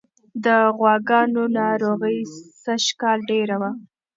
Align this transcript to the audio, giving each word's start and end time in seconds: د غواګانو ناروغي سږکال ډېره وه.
د 0.43 0.45
غواګانو 0.77 1.43
ناروغي 1.59 2.17
سږکال 2.63 3.19
ډېره 3.31 3.55
وه. 3.61 3.71